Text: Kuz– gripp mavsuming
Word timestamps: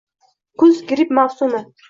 Kuz– 0.63 0.81
gripp 0.93 1.15
mavsuming 1.21 1.71